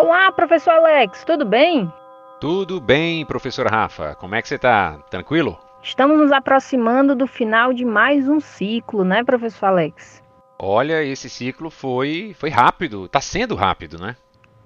Olá, 0.00 0.30
professor 0.30 0.70
Alex, 0.74 1.24
tudo 1.24 1.44
bem? 1.44 1.92
Tudo 2.40 2.80
bem, 2.80 3.26
professor 3.26 3.66
Rafa. 3.66 4.14
Como 4.14 4.36
é 4.36 4.40
que 4.40 4.46
você 4.46 4.54
está? 4.54 4.96
Tranquilo? 5.10 5.58
Estamos 5.82 6.16
nos 6.16 6.30
aproximando 6.30 7.16
do 7.16 7.26
final 7.26 7.72
de 7.72 7.84
mais 7.84 8.28
um 8.28 8.38
ciclo, 8.38 9.02
né, 9.02 9.24
professor 9.24 9.66
Alex? 9.66 10.22
Olha, 10.56 11.02
esse 11.02 11.28
ciclo 11.28 11.68
foi 11.68 12.32
foi 12.38 12.48
rápido, 12.48 13.06
está 13.06 13.20
sendo 13.20 13.56
rápido, 13.56 13.98
né? 13.98 14.14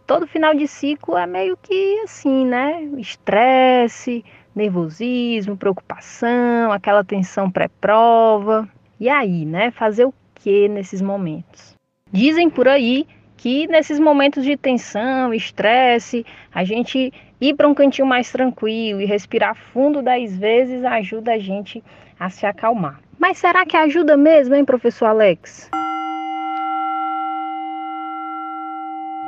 Todo 0.06 0.26
final 0.26 0.52
de 0.52 0.68
ciclo 0.68 1.16
é 1.16 1.26
meio 1.26 1.56
que 1.56 2.00
assim, 2.00 2.44
né? 2.44 2.82
Estresse, 2.98 4.22
nervosismo, 4.54 5.56
preocupação, 5.56 6.70
aquela 6.70 7.02
tensão 7.02 7.50
pré-prova. 7.50 8.68
E 9.00 9.08
aí, 9.08 9.46
né? 9.46 9.70
Fazer 9.70 10.04
o 10.04 10.12
que 10.34 10.68
nesses 10.68 11.00
momentos? 11.00 11.74
Dizem 12.12 12.50
por 12.50 12.68
aí 12.68 13.06
que 13.42 13.66
nesses 13.66 13.98
momentos 13.98 14.44
de 14.44 14.56
tensão, 14.56 15.34
estresse, 15.34 16.24
a 16.54 16.62
gente 16.62 17.12
ir 17.40 17.54
para 17.56 17.66
um 17.66 17.74
cantinho 17.74 18.06
mais 18.06 18.30
tranquilo 18.30 19.00
e 19.00 19.04
respirar 19.04 19.56
fundo 19.56 20.00
dez 20.00 20.36
vezes 20.36 20.84
ajuda 20.84 21.32
a 21.32 21.38
gente 21.40 21.82
a 22.20 22.30
se 22.30 22.46
acalmar. 22.46 23.00
Mas 23.18 23.38
será 23.38 23.66
que 23.66 23.76
ajuda 23.76 24.16
mesmo, 24.16 24.54
hein, 24.54 24.64
professor 24.64 25.06
Alex? 25.06 25.68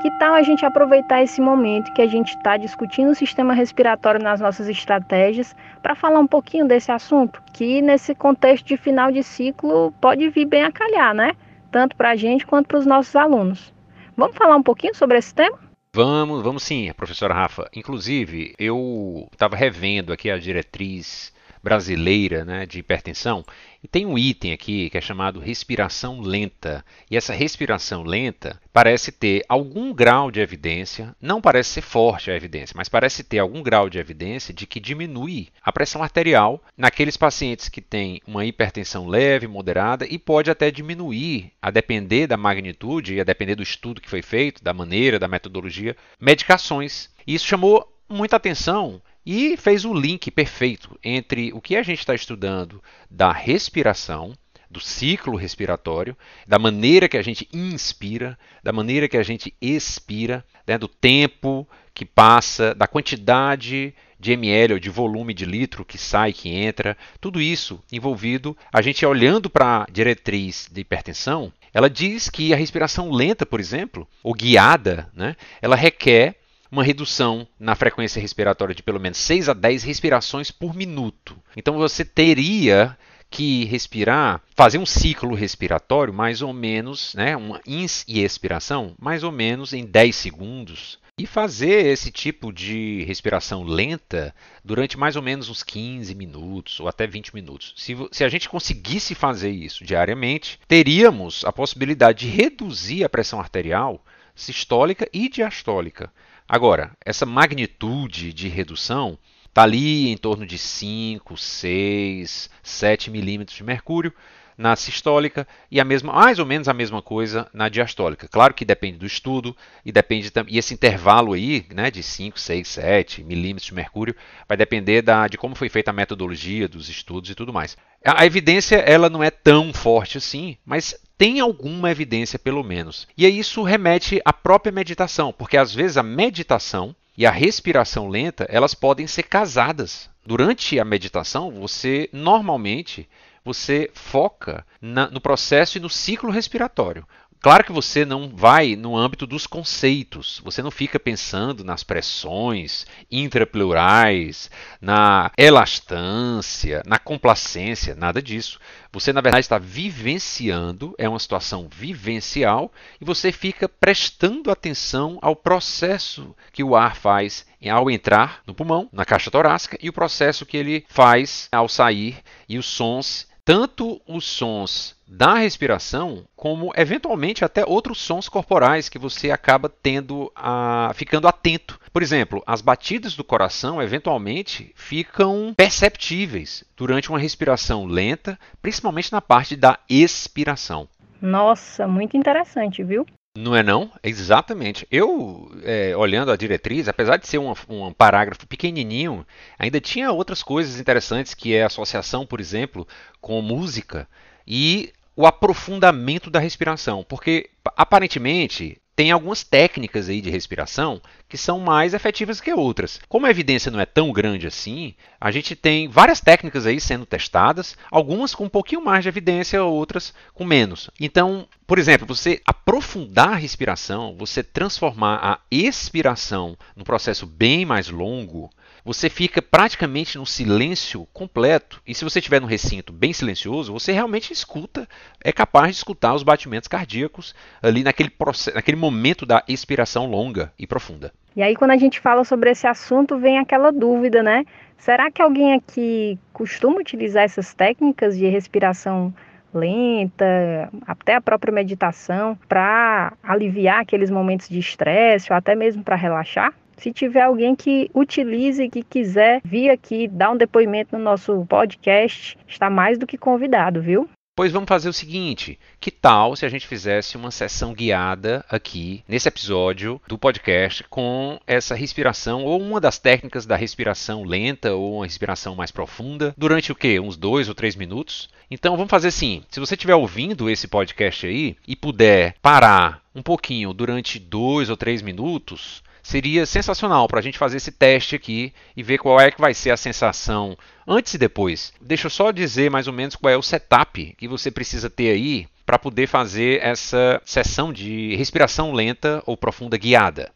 Que 0.00 0.12
tal 0.20 0.34
a 0.34 0.42
gente 0.42 0.64
aproveitar 0.64 1.20
esse 1.20 1.40
momento 1.40 1.92
que 1.92 2.02
a 2.02 2.06
gente 2.06 2.36
está 2.36 2.56
discutindo 2.56 3.10
o 3.10 3.16
sistema 3.16 3.52
respiratório 3.52 4.22
nas 4.22 4.40
nossas 4.40 4.68
estratégias 4.68 5.56
para 5.82 5.96
falar 5.96 6.20
um 6.20 6.26
pouquinho 6.28 6.68
desse 6.68 6.92
assunto, 6.92 7.42
que 7.52 7.82
nesse 7.82 8.14
contexto 8.14 8.64
de 8.64 8.76
final 8.76 9.10
de 9.10 9.24
ciclo 9.24 9.92
pode 10.00 10.28
vir 10.28 10.44
bem 10.44 10.62
a 10.62 10.70
calhar, 10.70 11.12
né? 11.12 11.32
Tanto 11.72 11.96
para 11.96 12.10
a 12.10 12.16
gente 12.16 12.46
quanto 12.46 12.68
para 12.68 12.78
os 12.78 12.86
nossos 12.86 13.16
alunos. 13.16 13.74
Vamos 14.16 14.36
falar 14.36 14.56
um 14.56 14.62
pouquinho 14.62 14.94
sobre 14.94 15.18
esse 15.18 15.34
tema? 15.34 15.58
Vamos, 15.92 16.42
vamos 16.42 16.62
sim, 16.62 16.92
professora 16.92 17.34
Rafa. 17.34 17.68
Inclusive, 17.74 18.54
eu 18.58 19.28
estava 19.32 19.56
revendo 19.56 20.12
aqui 20.12 20.30
a 20.30 20.38
diretriz 20.38 21.32
brasileira 21.64 22.44
né, 22.44 22.66
de 22.66 22.78
hipertensão. 22.78 23.42
E 23.82 23.88
tem 23.88 24.04
um 24.04 24.18
item 24.18 24.52
aqui 24.52 24.90
que 24.90 24.98
é 24.98 25.00
chamado 25.00 25.40
respiração 25.40 26.20
lenta. 26.20 26.84
E 27.10 27.16
essa 27.16 27.32
respiração 27.32 28.02
lenta 28.02 28.60
parece 28.70 29.10
ter 29.10 29.44
algum 29.48 29.92
grau 29.92 30.30
de 30.30 30.40
evidência, 30.40 31.16
não 31.20 31.40
parece 31.40 31.70
ser 31.70 31.80
forte 31.80 32.30
a 32.30 32.36
evidência, 32.36 32.74
mas 32.76 32.88
parece 32.88 33.24
ter 33.24 33.38
algum 33.38 33.62
grau 33.62 33.88
de 33.88 33.98
evidência 33.98 34.52
de 34.52 34.66
que 34.66 34.78
diminui 34.78 35.48
a 35.62 35.72
pressão 35.72 36.02
arterial 36.02 36.62
naqueles 36.76 37.16
pacientes 37.16 37.70
que 37.70 37.80
têm 37.80 38.20
uma 38.26 38.44
hipertensão 38.44 39.06
leve, 39.06 39.46
moderada 39.46 40.06
e 40.08 40.18
pode 40.18 40.50
até 40.50 40.70
diminuir, 40.70 41.50
a 41.62 41.70
depender 41.70 42.26
da 42.26 42.36
magnitude 42.36 43.14
e 43.14 43.20
a 43.20 43.24
depender 43.24 43.54
do 43.54 43.62
estudo 43.62 44.02
que 44.02 44.10
foi 44.10 44.20
feito, 44.20 44.62
da 44.62 44.74
maneira, 44.74 45.18
da 45.18 45.28
metodologia, 45.28 45.96
medicações. 46.20 47.08
E 47.26 47.34
isso 47.34 47.46
chamou 47.46 47.90
muita 48.08 48.36
atenção 48.36 49.00
e 49.24 49.56
fez 49.56 49.84
o 49.84 49.94
link 49.94 50.30
perfeito 50.30 50.98
entre 51.02 51.52
o 51.52 51.60
que 51.60 51.76
a 51.76 51.82
gente 51.82 52.00
está 52.00 52.14
estudando 52.14 52.82
da 53.10 53.32
respiração, 53.32 54.34
do 54.70 54.80
ciclo 54.80 55.36
respiratório, 55.36 56.16
da 56.46 56.58
maneira 56.58 57.08
que 57.08 57.16
a 57.16 57.22
gente 57.22 57.48
inspira, 57.52 58.36
da 58.62 58.72
maneira 58.72 59.08
que 59.08 59.16
a 59.16 59.22
gente 59.22 59.54
expira, 59.60 60.44
né, 60.66 60.76
do 60.76 60.88
tempo 60.88 61.66
que 61.94 62.04
passa, 62.04 62.74
da 62.74 62.88
quantidade 62.88 63.94
de 64.18 64.32
ml 64.32 64.74
ou 64.74 64.80
de 64.80 64.90
volume 64.90 65.32
de 65.32 65.44
litro 65.44 65.84
que 65.84 65.96
sai, 65.96 66.32
que 66.32 66.48
entra, 66.48 66.96
tudo 67.20 67.40
isso 67.40 67.82
envolvido, 67.92 68.56
a 68.72 68.82
gente 68.82 69.06
olhando 69.06 69.48
para 69.48 69.82
a 69.82 69.86
diretriz 69.92 70.68
de 70.72 70.80
hipertensão, 70.80 71.52
ela 71.72 71.88
diz 71.88 72.28
que 72.28 72.52
a 72.52 72.56
respiração 72.56 73.12
lenta, 73.12 73.46
por 73.46 73.60
exemplo, 73.60 74.08
ou 74.22 74.34
guiada, 74.34 75.10
né, 75.14 75.36
ela 75.62 75.76
requer 75.76 76.36
uma 76.74 76.82
redução 76.82 77.46
na 77.58 77.76
frequência 77.76 78.20
respiratória 78.20 78.74
de 78.74 78.82
pelo 78.82 78.98
menos 78.98 79.18
6 79.18 79.48
a 79.48 79.54
10 79.54 79.84
respirações 79.84 80.50
por 80.50 80.74
minuto. 80.74 81.36
Então 81.56 81.74
você 81.74 82.04
teria 82.04 82.98
que 83.30 83.64
respirar, 83.64 84.42
fazer 84.54 84.78
um 84.78 84.86
ciclo 84.86 85.34
respiratório 85.34 86.12
mais 86.12 86.42
ou 86.42 86.52
menos, 86.52 87.14
né, 87.14 87.36
uma 87.36 87.60
ins 87.66 88.04
e 88.06 88.20
expiração, 88.20 88.94
mais 88.98 89.22
ou 89.22 89.32
menos 89.32 89.72
em 89.72 89.84
10 89.84 90.14
segundos. 90.14 90.98
E 91.16 91.26
fazer 91.26 91.86
esse 91.86 92.10
tipo 92.10 92.52
de 92.52 93.04
respiração 93.04 93.62
lenta 93.62 94.34
durante 94.64 94.98
mais 94.98 95.14
ou 95.14 95.22
menos 95.22 95.48
uns 95.48 95.62
15 95.62 96.12
minutos 96.12 96.80
ou 96.80 96.88
até 96.88 97.06
20 97.06 97.32
minutos. 97.32 97.72
Se, 97.76 97.96
se, 98.10 98.24
a 98.24 98.28
gente 98.28 98.48
conseguisse 98.48 99.14
fazer 99.14 99.50
isso 99.50 99.84
diariamente, 99.84 100.58
teríamos 100.66 101.44
a 101.44 101.52
possibilidade 101.52 102.26
de 102.26 102.36
reduzir 102.36 103.04
a 103.04 103.08
pressão 103.08 103.38
arterial 103.38 104.04
sistólica 104.34 105.08
e 105.12 105.28
diastólica. 105.28 106.12
Agora, 106.48 106.92
essa 107.04 107.24
magnitude 107.24 108.32
de 108.32 108.48
redução 108.48 109.18
está 109.46 109.62
ali 109.62 110.08
em 110.08 110.16
torno 110.16 110.44
de 110.44 110.58
5, 110.58 111.36
6, 111.36 112.50
7 112.62 113.10
milímetros 113.10 113.56
de 113.56 113.64
mercúrio 113.64 114.12
na 114.56 114.76
sistólica 114.76 115.46
e 115.70 115.80
a 115.80 115.84
mesma, 115.84 116.12
mais 116.12 116.38
ou 116.38 116.46
menos 116.46 116.68
a 116.68 116.74
mesma 116.74 117.02
coisa 117.02 117.48
na 117.52 117.68
diastólica. 117.68 118.28
Claro 118.28 118.54
que 118.54 118.64
depende 118.64 118.98
do 118.98 119.06
estudo 119.06 119.56
e 119.84 119.90
depende 119.90 120.30
e 120.48 120.58
esse 120.58 120.72
intervalo 120.72 121.32
aí, 121.32 121.66
né, 121.74 121.90
de 121.90 122.02
5, 122.02 122.38
6, 122.38 122.68
7 122.68 123.24
milímetros 123.24 123.66
de 123.66 123.74
mercúrio 123.74 124.14
vai 124.48 124.56
depender 124.56 125.02
da, 125.02 125.26
de 125.26 125.36
como 125.36 125.54
foi 125.54 125.68
feita 125.68 125.90
a 125.90 125.94
metodologia 125.94 126.68
dos 126.68 126.88
estudos 126.88 127.30
e 127.30 127.34
tudo 127.34 127.52
mais. 127.52 127.76
A, 128.04 128.22
a 128.22 128.26
evidência 128.26 128.76
ela 128.76 129.10
não 129.10 129.22
é 129.22 129.30
tão 129.30 129.72
forte 129.72 130.18
assim, 130.18 130.56
mas 130.64 130.94
tem 131.16 131.40
alguma 131.40 131.90
evidência 131.90 132.38
pelo 132.38 132.62
menos. 132.62 133.06
E 133.16 133.24
aí 133.24 133.38
isso 133.38 133.62
remete 133.62 134.20
à 134.24 134.32
própria 134.32 134.72
meditação, 134.72 135.32
porque 135.32 135.56
às 135.56 135.74
vezes 135.74 135.96
a 135.96 136.02
meditação 136.02 136.94
e 137.16 137.24
a 137.24 137.30
respiração 137.30 138.08
lenta, 138.08 138.46
elas 138.50 138.74
podem 138.74 139.06
ser 139.06 139.24
casadas. 139.24 140.10
Durante 140.26 140.78
a 140.80 140.84
meditação, 140.84 141.50
você 141.50 142.08
normalmente 142.12 143.08
você 143.44 143.90
foca 143.92 144.66
na, 144.80 145.10
no 145.10 145.20
processo 145.20 145.76
e 145.76 145.80
no 145.80 145.90
ciclo 145.90 146.30
respiratório. 146.30 147.06
Claro 147.44 147.62
que 147.62 147.72
você 147.72 148.06
não 148.06 148.30
vai 148.34 148.74
no 148.74 148.96
âmbito 148.96 149.26
dos 149.26 149.46
conceitos, 149.46 150.40
você 150.42 150.62
não 150.62 150.70
fica 150.70 150.98
pensando 150.98 151.62
nas 151.62 151.84
pressões 151.84 152.86
intrapleurais, 153.10 154.50
na 154.80 155.30
elastância, 155.36 156.82
na 156.86 156.98
complacência, 156.98 157.94
nada 157.94 158.22
disso. 158.22 158.58
Você, 158.90 159.12
na 159.12 159.20
verdade, 159.20 159.44
está 159.44 159.58
vivenciando, 159.58 160.94
é 160.96 161.06
uma 161.06 161.18
situação 161.18 161.68
vivencial, 161.70 162.72
e 162.98 163.04
você 163.04 163.30
fica 163.30 163.68
prestando 163.68 164.50
atenção 164.50 165.18
ao 165.20 165.36
processo 165.36 166.34
que 166.50 166.64
o 166.64 166.74
ar 166.74 166.96
faz 166.96 167.44
ao 167.70 167.90
entrar 167.90 168.40
no 168.46 168.54
pulmão, 168.54 168.88
na 168.90 169.04
caixa 169.04 169.30
torácica, 169.30 169.76
e 169.82 169.90
o 169.90 169.92
processo 169.92 170.46
que 170.46 170.56
ele 170.56 170.86
faz 170.88 171.50
ao 171.52 171.68
sair 171.68 172.22
e 172.48 172.56
os 172.56 172.64
sons 172.64 173.26
tanto 173.44 174.00
os 174.08 174.24
sons 174.24 174.96
da 175.06 175.34
respiração, 175.34 176.24
como 176.34 176.72
eventualmente 176.74 177.44
até 177.44 177.64
outros 177.64 178.00
sons 178.00 178.28
corporais 178.28 178.88
que 178.88 178.98
você 178.98 179.30
acaba 179.30 179.68
tendo 179.68 180.32
a 180.34 180.90
ficando 180.94 181.28
atento. 181.28 181.78
Por 181.92 182.02
exemplo, 182.02 182.42
as 182.46 182.60
batidas 182.60 183.14
do 183.14 183.22
coração 183.22 183.82
eventualmente 183.82 184.72
ficam 184.74 185.52
perceptíveis 185.56 186.64
durante 186.76 187.10
uma 187.10 187.18
respiração 187.18 187.84
lenta, 187.84 188.38
principalmente 188.62 189.12
na 189.12 189.20
parte 189.20 189.56
da 189.56 189.78
expiração. 189.88 190.88
Nossa, 191.20 191.86
muito 191.86 192.16
interessante, 192.16 192.82
viu? 192.82 193.06
Não 193.36 193.56
é 193.56 193.64
não? 193.64 193.90
Exatamente. 194.00 194.86
Eu, 194.92 195.50
é, 195.64 195.96
olhando 195.96 196.30
a 196.30 196.36
diretriz, 196.36 196.86
apesar 196.86 197.16
de 197.16 197.26
ser 197.26 197.38
um, 197.38 197.52
um, 197.68 197.92
parágrafo 197.92 198.46
pequenininho, 198.46 199.26
ainda 199.58 199.80
tinha 199.80 200.12
outras 200.12 200.40
coisas 200.40 200.78
interessantes, 200.78 201.34
que 201.34 201.52
é 201.52 201.64
a 201.64 201.66
associação, 201.66 202.24
por 202.24 202.38
exemplo, 202.38 202.86
com 203.20 203.42
música 203.42 204.08
e 204.46 204.92
o 205.16 205.26
aprofundamento 205.26 206.30
da 206.30 206.38
respiração. 206.38 207.02
Porque, 207.02 207.50
aparentemente, 207.76 208.80
tem 208.96 209.10
algumas 209.10 209.42
técnicas 209.42 210.08
aí 210.08 210.20
de 210.20 210.30
respiração 210.30 211.00
que 211.28 211.36
são 211.36 211.58
mais 211.58 211.94
efetivas 211.94 212.40
que 212.40 212.52
outras. 212.52 213.00
Como 213.08 213.26
a 213.26 213.30
evidência 213.30 213.70
não 213.70 213.80
é 213.80 213.86
tão 213.86 214.12
grande 214.12 214.46
assim, 214.46 214.94
a 215.20 215.30
gente 215.30 215.56
tem 215.56 215.88
várias 215.88 216.20
técnicas 216.20 216.66
aí 216.66 216.80
sendo 216.80 217.04
testadas, 217.04 217.76
algumas 217.90 218.34
com 218.34 218.44
um 218.44 218.48
pouquinho 218.48 218.84
mais 218.84 219.02
de 219.02 219.08
evidência, 219.08 219.62
outras 219.64 220.14
com 220.32 220.44
menos. 220.44 220.90
Então, 221.00 221.48
por 221.66 221.78
exemplo, 221.78 222.06
você 222.06 222.40
aprofundar 222.46 223.32
a 223.32 223.36
respiração, 223.36 224.14
você 224.16 224.42
transformar 224.42 225.16
a 225.22 225.40
expiração 225.50 226.56
num 226.76 226.84
processo 226.84 227.26
bem 227.26 227.64
mais 227.64 227.88
longo, 227.88 228.50
você 228.84 229.08
fica 229.08 229.40
praticamente 229.40 230.18
no 230.18 230.26
silêncio 230.26 231.08
completo. 231.12 231.80
E 231.86 231.94
se 231.94 232.04
você 232.04 232.18
estiver 232.18 232.40
num 232.40 232.46
recinto 232.46 232.92
bem 232.92 233.12
silencioso, 233.12 233.72
você 233.72 233.92
realmente 233.92 234.32
escuta, 234.32 234.86
é 235.22 235.32
capaz 235.32 235.68
de 235.68 235.76
escutar 235.76 236.14
os 236.14 236.22
batimentos 236.22 236.68
cardíacos 236.68 237.34
ali 237.62 237.82
naquele, 237.82 238.10
processo, 238.10 238.54
naquele 238.54 238.76
momento 238.76 239.24
da 239.24 239.42
expiração 239.48 240.06
longa 240.06 240.52
e 240.58 240.66
profunda. 240.66 241.12
E 241.34 241.42
aí, 241.42 241.56
quando 241.56 241.72
a 241.72 241.76
gente 241.76 241.98
fala 241.98 242.24
sobre 242.24 242.50
esse 242.50 242.66
assunto, 242.66 243.18
vem 243.18 243.38
aquela 243.38 243.72
dúvida, 243.72 244.22
né? 244.22 244.44
Será 244.78 245.10
que 245.10 245.22
alguém 245.22 245.54
aqui 245.54 246.18
costuma 246.32 246.78
utilizar 246.78 247.24
essas 247.24 247.54
técnicas 247.54 248.16
de 248.16 248.26
respiração 248.26 249.12
lenta, 249.52 250.68
até 250.86 251.14
a 251.14 251.20
própria 251.20 251.52
meditação, 251.52 252.36
para 252.48 253.12
aliviar 253.22 253.80
aqueles 253.80 254.10
momentos 254.10 254.48
de 254.48 254.58
estresse 254.58 255.32
ou 255.32 255.36
até 255.36 255.54
mesmo 255.54 255.82
para 255.82 255.96
relaxar? 255.96 256.52
Se 256.76 256.92
tiver 256.92 257.22
alguém 257.22 257.54
que 257.54 257.90
utilize, 257.94 258.68
que 258.68 258.82
quiser 258.82 259.40
vir 259.44 259.70
aqui 259.70 260.08
dar 260.08 260.30
um 260.30 260.36
depoimento 260.36 260.96
no 260.96 261.02
nosso 261.02 261.44
podcast, 261.46 262.36
está 262.46 262.68
mais 262.68 262.98
do 262.98 263.06
que 263.06 263.16
convidado, 263.16 263.80
viu? 263.80 264.08
Pois 264.36 264.50
vamos 264.50 264.68
fazer 264.68 264.88
o 264.88 264.92
seguinte: 264.92 265.56
que 265.78 265.92
tal 265.92 266.34
se 266.34 266.44
a 266.44 266.48
gente 266.48 266.66
fizesse 266.66 267.16
uma 267.16 267.30
sessão 267.30 267.72
guiada 267.72 268.44
aqui 268.50 269.04
nesse 269.06 269.28
episódio 269.28 270.00
do 270.08 270.18
podcast 270.18 270.82
com 270.90 271.38
essa 271.46 271.76
respiração 271.76 272.44
ou 272.44 272.60
uma 272.60 272.80
das 272.80 272.98
técnicas 272.98 273.46
da 273.46 273.54
respiração 273.54 274.24
lenta 274.24 274.74
ou 274.74 274.96
uma 274.96 275.04
respiração 275.04 275.54
mais 275.54 275.70
profunda 275.70 276.34
durante 276.36 276.72
o 276.72 276.74
quê? 276.74 276.98
Uns 276.98 277.16
dois 277.16 277.48
ou 277.48 277.54
três 277.54 277.76
minutos? 277.76 278.28
Então 278.50 278.76
vamos 278.76 278.90
fazer 278.90 279.08
assim: 279.08 279.44
se 279.48 279.60
você 279.60 279.74
estiver 279.74 279.94
ouvindo 279.94 280.50
esse 280.50 280.66
podcast 280.66 281.28
aí 281.28 281.56
e 281.64 281.76
puder 281.76 282.34
parar 282.42 283.04
um 283.14 283.22
pouquinho 283.22 283.72
durante 283.72 284.18
dois 284.18 284.68
ou 284.68 284.76
três 284.76 285.00
minutos, 285.00 285.80
seria 286.04 286.44
sensacional 286.44 287.08
para 287.08 287.18
a 287.18 287.22
gente 287.22 287.38
fazer 287.38 287.56
esse 287.56 287.72
teste 287.72 288.14
aqui 288.14 288.52
e 288.76 288.82
ver 288.82 288.98
qual 288.98 289.18
é 289.18 289.30
que 289.30 289.40
vai 289.40 289.54
ser 289.54 289.70
a 289.70 289.76
sensação 289.76 290.56
antes 290.86 291.14
e 291.14 291.18
depois. 291.18 291.72
Deixa 291.80 292.06
eu 292.06 292.10
só 292.10 292.30
dizer 292.30 292.70
mais 292.70 292.86
ou 292.86 292.92
menos 292.92 293.16
qual 293.16 293.32
é 293.32 293.36
o 293.36 293.42
setup 293.42 294.14
que 294.16 294.28
você 294.28 294.50
precisa 294.50 294.90
ter 294.90 295.10
aí 295.10 295.48
para 295.64 295.78
poder 295.78 296.06
fazer 296.06 296.60
essa 296.62 297.20
sessão 297.24 297.72
de 297.72 298.14
respiração 298.16 298.72
lenta 298.72 299.22
ou 299.24 299.34
profunda 299.34 299.78
guiada. 299.78 300.30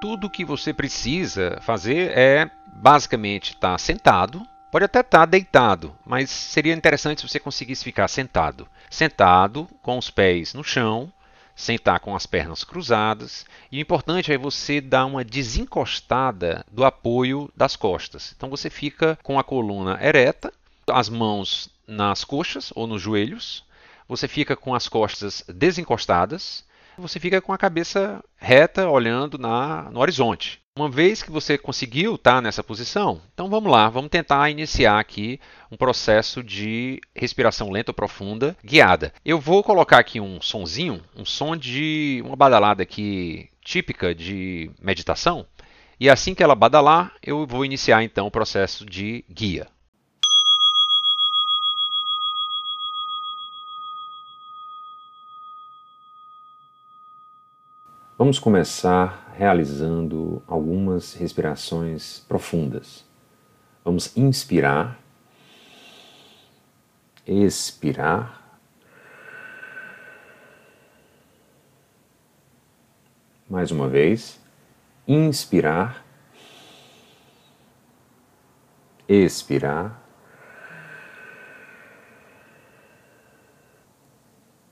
Tudo 0.00 0.30
que 0.30 0.44
você 0.44 0.72
precisa 0.74 1.58
fazer 1.62 2.16
é 2.16 2.50
basicamente 2.66 3.54
estar 3.54 3.72
tá 3.72 3.78
sentado, 3.78 4.46
Pode 4.70 4.84
até 4.84 5.00
estar 5.00 5.20
tá 5.20 5.26
deitado, 5.26 5.96
mas 6.04 6.28
seria 6.30 6.74
interessante 6.74 7.20
se 7.20 7.28
você 7.28 7.40
conseguisse 7.40 7.82
ficar 7.82 8.06
sentado. 8.06 8.68
Sentado, 8.90 9.66
com 9.82 9.96
os 9.96 10.10
pés 10.10 10.52
no 10.52 10.62
chão, 10.62 11.10
sentar 11.56 12.00
com 12.00 12.14
as 12.14 12.26
pernas 12.26 12.64
cruzadas. 12.64 13.46
E 13.72 13.78
o 13.78 13.80
importante 13.80 14.30
é 14.30 14.38
você 14.38 14.80
dar 14.80 15.06
uma 15.06 15.24
desencostada 15.24 16.64
do 16.70 16.84
apoio 16.84 17.50
das 17.56 17.76
costas. 17.76 18.34
Então 18.36 18.50
você 18.50 18.68
fica 18.68 19.18
com 19.22 19.38
a 19.38 19.44
coluna 19.44 19.98
ereta, 20.00 20.52
as 20.86 21.08
mãos 21.08 21.70
nas 21.86 22.22
coxas 22.22 22.70
ou 22.74 22.86
nos 22.86 23.00
joelhos. 23.00 23.64
Você 24.06 24.28
fica 24.28 24.54
com 24.54 24.74
as 24.74 24.86
costas 24.86 25.42
desencostadas. 25.48 26.62
Você 26.98 27.18
fica 27.18 27.40
com 27.40 27.52
a 27.52 27.58
cabeça 27.58 28.22
reta, 28.36 28.88
olhando 28.88 29.38
na, 29.38 29.90
no 29.90 30.00
horizonte. 30.00 30.60
Uma 30.78 30.88
vez 30.88 31.24
que 31.24 31.30
você 31.32 31.58
conseguiu 31.58 32.14
estar 32.14 32.34
tá 32.36 32.40
nessa 32.40 32.62
posição, 32.62 33.20
então 33.34 33.50
vamos 33.50 33.68
lá, 33.68 33.88
vamos 33.88 34.10
tentar 34.10 34.48
iniciar 34.48 35.00
aqui 35.00 35.40
um 35.72 35.76
processo 35.76 36.40
de 36.40 37.00
respiração 37.16 37.68
lenta 37.68 37.90
ou 37.90 37.94
profunda 37.94 38.56
guiada. 38.64 39.12
Eu 39.24 39.40
vou 39.40 39.64
colocar 39.64 39.98
aqui 39.98 40.20
um 40.20 40.40
sonzinho, 40.40 41.02
um 41.16 41.24
som 41.24 41.56
de 41.56 42.22
uma 42.24 42.36
badalada 42.36 42.84
aqui 42.84 43.48
típica 43.60 44.14
de 44.14 44.70
meditação, 44.80 45.44
e 45.98 46.08
assim 46.08 46.32
que 46.32 46.44
ela 46.44 46.54
badalar, 46.54 47.12
eu 47.20 47.44
vou 47.44 47.64
iniciar 47.64 48.04
então 48.04 48.28
o 48.28 48.30
processo 48.30 48.86
de 48.86 49.24
guia. 49.28 49.66
Vamos 58.18 58.40
começar 58.40 59.32
realizando 59.38 60.42
algumas 60.44 61.14
respirações 61.14 62.18
profundas. 62.26 63.06
Vamos 63.84 64.16
inspirar, 64.16 64.98
expirar. 67.24 68.58
Mais 73.48 73.70
uma 73.70 73.88
vez, 73.88 74.40
inspirar, 75.06 76.04
expirar. 79.08 80.02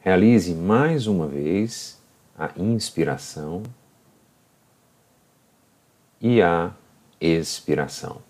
Realize 0.01 0.53
mais 0.53 1.07
uma 1.07 1.29
vez 1.29 2.05
a 2.39 2.51
inspiração 2.57 3.63
e 6.21 6.43
a 6.43 6.73
expiração. 7.21 8.23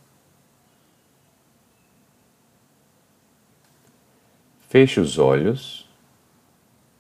Feche 4.69 5.00
os 5.00 5.19
olhos 5.19 5.88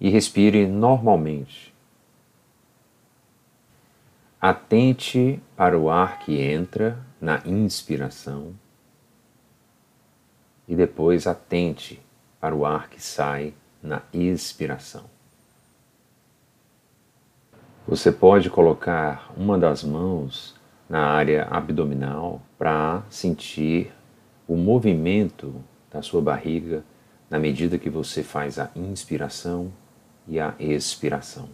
e 0.00 0.08
respire 0.08 0.66
normalmente. 0.66 1.74
Atente 4.40 5.40
para 5.56 5.78
o 5.78 5.90
ar 5.90 6.20
que 6.20 6.40
entra 6.40 6.98
na 7.20 7.42
inspiração 7.44 8.54
e 10.68 10.74
depois 10.74 11.26
atente 11.26 12.00
para 12.40 12.54
o 12.54 12.64
ar 12.64 12.88
que 12.88 13.02
sai 13.02 13.54
na 13.82 14.02
expiração. 14.12 15.15
Você 17.88 18.10
pode 18.10 18.50
colocar 18.50 19.32
uma 19.36 19.56
das 19.56 19.84
mãos 19.84 20.56
na 20.88 21.06
área 21.06 21.46
abdominal 21.48 22.42
para 22.58 23.04
sentir 23.08 23.92
o 24.48 24.56
movimento 24.56 25.54
da 25.88 26.02
sua 26.02 26.20
barriga 26.20 26.82
na 27.30 27.38
medida 27.38 27.78
que 27.78 27.88
você 27.88 28.24
faz 28.24 28.58
a 28.58 28.72
inspiração 28.74 29.72
e 30.26 30.40
a 30.40 30.52
expiração. 30.58 31.48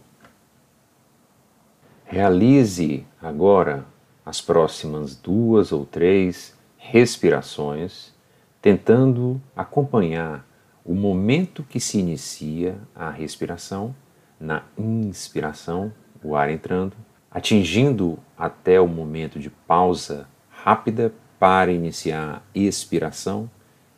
Realize 2.03 3.05
agora 3.21 3.85
as 4.25 4.41
próximas 4.41 5.15
duas 5.15 5.71
ou 5.71 5.85
três 5.85 6.57
respirações, 6.77 8.11
tentando 8.59 9.39
acompanhar 9.55 10.43
o 10.83 10.95
momento 10.95 11.61
que 11.61 11.79
se 11.79 11.99
inicia 11.99 12.75
a 12.95 13.11
respiração, 13.11 13.95
na 14.39 14.63
inspiração, 14.75 15.93
o 16.23 16.35
ar 16.35 16.49
entrando, 16.49 16.95
atingindo 17.29 18.17
até 18.37 18.79
o 18.79 18.87
momento 18.87 19.39
de 19.39 19.49
pausa 19.49 20.27
rápida 20.49 21.13
para 21.39 21.71
iniciar 21.71 22.35
a 22.35 22.41
expiração 22.57 23.49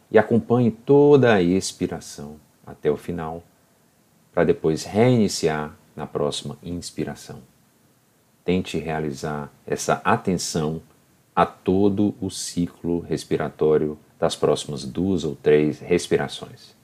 e 0.10 0.18
acompanhe 0.18 0.72
toda 0.72 1.34
a 1.34 1.42
expiração 1.42 2.38
até 2.66 2.90
o 2.90 2.98
final, 2.98 3.44
para 4.34 4.44
depois 4.44 4.84
reiniciar 4.84 5.76
na 5.96 6.06
próxima 6.08 6.58
inspiração. 6.64 7.40
Tente 8.44 8.78
realizar 8.78 9.52
essa 9.66 10.02
atenção 10.04 10.82
a 11.36 11.46
todo 11.46 12.16
o 12.22 12.30
ciclo 12.30 13.00
respiratório 13.00 13.98
das 14.20 14.36
próximas 14.36 14.86
duas 14.86 15.24
ou 15.24 15.36
três 15.36 15.80
respirações. 15.80 16.75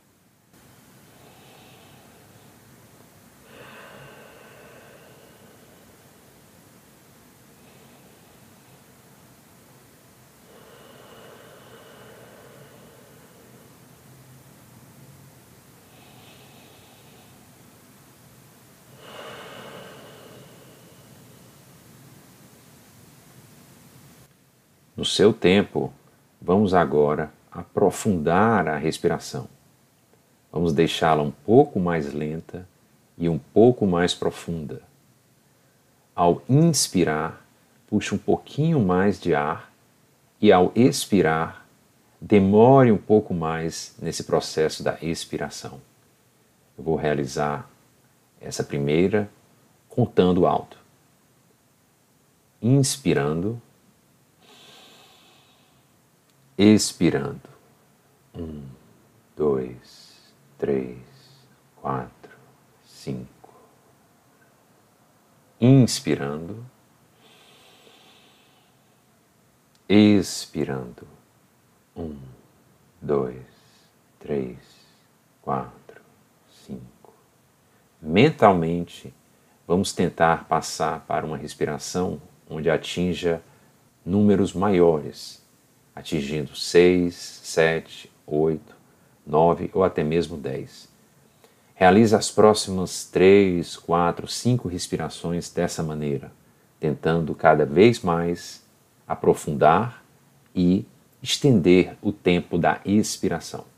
No 25.01 25.05
seu 25.05 25.33
tempo, 25.33 25.91
vamos 26.39 26.75
agora 26.75 27.33
aprofundar 27.51 28.67
a 28.67 28.77
respiração. 28.77 29.47
Vamos 30.51 30.73
deixá-la 30.73 31.23
um 31.23 31.31
pouco 31.31 31.79
mais 31.79 32.13
lenta 32.13 32.67
e 33.17 33.27
um 33.27 33.39
pouco 33.39 33.87
mais 33.87 34.13
profunda. 34.13 34.83
Ao 36.13 36.43
inspirar, 36.47 37.43
puxe 37.87 38.13
um 38.13 38.17
pouquinho 38.19 38.79
mais 38.79 39.19
de 39.19 39.33
ar 39.33 39.73
e 40.39 40.51
ao 40.51 40.71
expirar, 40.75 41.65
demore 42.21 42.91
um 42.91 42.97
pouco 42.99 43.33
mais 43.33 43.95
nesse 43.99 44.25
processo 44.25 44.83
da 44.83 44.99
expiração. 45.01 45.81
Eu 46.77 46.83
vou 46.83 46.95
realizar 46.95 47.67
essa 48.39 48.63
primeira 48.63 49.27
contando 49.89 50.45
alto. 50.45 50.77
Inspirando 52.61 53.59
expirando. 56.63 57.49
Um, 58.35 58.61
dois, 59.35 60.31
três, 60.59 60.99
quatro, 61.75 62.37
cinco. 62.85 63.51
Inspirando. 65.59 66.63
expirando. 69.89 71.07
Um, 71.95 72.15
dois, 73.01 73.41
três, 74.19 74.57
quatro, 75.41 75.99
cinco. 76.47 77.13
Mentalmente, 77.99 79.11
vamos 79.67 79.91
tentar 79.93 80.45
passar 80.45 81.01
para 81.07 81.25
uma 81.25 81.35
respiração 81.37 82.21
onde 82.47 82.69
atinja 82.69 83.41
números 84.05 84.53
maiores, 84.53 85.40
atingindo 85.95 86.55
seis, 86.55 87.15
sete, 87.15 88.11
oito, 88.25 88.75
nove 89.25 89.69
ou 89.73 89.83
até 89.83 90.03
mesmo 90.03 90.37
dez. 90.37 90.89
Realize 91.75 92.15
as 92.15 92.29
próximas 92.29 93.05
três, 93.05 93.75
quatro, 93.75 94.27
cinco 94.27 94.67
respirações 94.67 95.49
dessa 95.49 95.81
maneira, 95.81 96.31
tentando 96.79 97.33
cada 97.33 97.65
vez 97.65 98.01
mais 98.01 98.63
aprofundar 99.07 100.03
e 100.55 100.85
estender 101.23 101.97
o 102.01 102.11
tempo 102.11 102.57
da 102.57 102.79
expiração. 102.85 103.70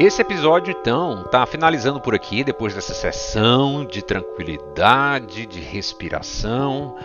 Esse 0.00 0.22
episódio, 0.22 0.74
então, 0.80 1.24
está 1.26 1.44
finalizando 1.44 2.00
por 2.00 2.14
aqui, 2.14 2.42
depois 2.42 2.74
dessa 2.74 2.94
sessão 2.94 3.84
de 3.84 4.02
tranquilidade, 4.02 5.44
de 5.44 5.60
respiração. 5.60 6.96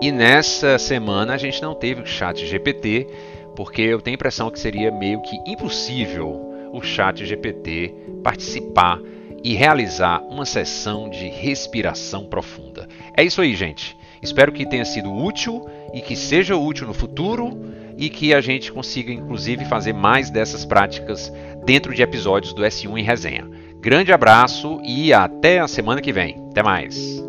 E 0.00 0.10
nessa 0.10 0.78
semana 0.78 1.34
a 1.34 1.36
gente 1.36 1.60
não 1.60 1.74
teve 1.74 2.00
o 2.00 2.06
chat 2.06 2.46
GPT, 2.46 3.06
porque 3.54 3.82
eu 3.82 4.00
tenho 4.00 4.14
a 4.14 4.16
impressão 4.16 4.50
que 4.50 4.58
seria 4.58 4.90
meio 4.90 5.20
que 5.20 5.36
impossível 5.46 6.70
o 6.72 6.80
chat 6.80 7.26
GPT 7.26 7.94
participar 8.24 8.98
e 9.44 9.52
realizar 9.52 10.22
uma 10.22 10.46
sessão 10.46 11.10
de 11.10 11.28
respiração 11.28 12.24
profunda. 12.24 12.88
É 13.14 13.22
isso 13.22 13.42
aí, 13.42 13.54
gente. 13.54 13.94
Espero 14.22 14.52
que 14.52 14.64
tenha 14.64 14.86
sido 14.86 15.12
útil 15.12 15.68
e 15.92 16.00
que 16.00 16.16
seja 16.16 16.56
útil 16.56 16.86
no 16.86 16.94
futuro 16.94 17.81
e 17.96 18.08
que 18.08 18.34
a 18.34 18.40
gente 18.40 18.72
consiga, 18.72 19.12
inclusive, 19.12 19.64
fazer 19.64 19.92
mais 19.92 20.30
dessas 20.30 20.64
práticas 20.64 21.32
dentro 21.64 21.94
de 21.94 22.02
episódios 22.02 22.52
do 22.52 22.62
S1 22.62 22.98
em 22.98 23.02
resenha. 23.02 23.48
Grande 23.80 24.12
abraço 24.12 24.80
e 24.84 25.12
até 25.12 25.58
a 25.58 25.68
semana 25.68 26.00
que 26.00 26.12
vem. 26.12 26.36
Até 26.50 26.62
mais. 26.62 27.22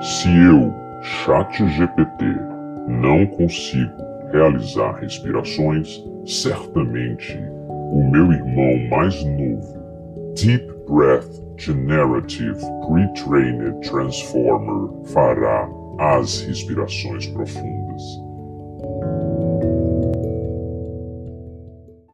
Se 0.00 0.28
eu, 0.28 0.72
Chat 1.02 1.68
GPT, 1.68 2.24
não 2.88 3.26
consigo 3.26 3.92
realizar 4.32 4.92
respirações, 5.00 6.02
certamente 6.24 7.38
o 7.66 8.10
meu 8.10 8.32
irmão 8.32 8.88
mais 8.88 9.22
novo, 9.24 9.82
Deep 10.34 10.66
Breath 10.88 11.42
Generative 11.56 12.60
Pre-Trained 12.86 13.80
Transformer, 13.88 15.04
fará 15.12 15.68
as 16.02 16.40
respirações 16.40 17.26
profundas. 17.28 17.81